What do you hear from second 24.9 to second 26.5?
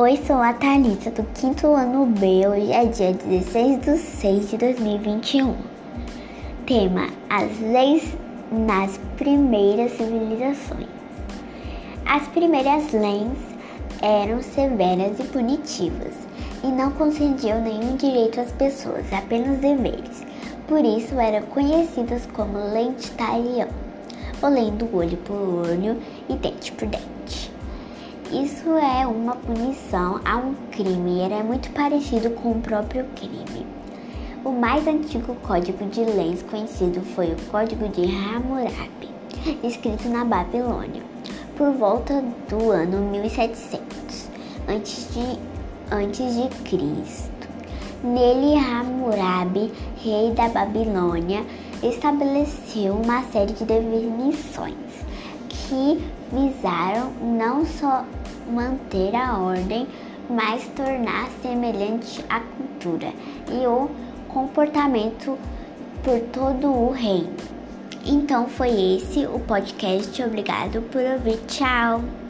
olho por olho e